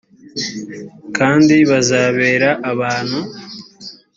[1.17, 3.19] kandi bazabera abantu